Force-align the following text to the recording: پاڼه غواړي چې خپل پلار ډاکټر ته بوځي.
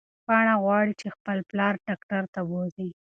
پاڼه 0.25 0.55
غواړي 0.63 0.93
چې 1.01 1.07
خپل 1.15 1.37
پلار 1.49 1.73
ډاکټر 1.87 2.23
ته 2.33 2.41
بوځي. 2.49 2.89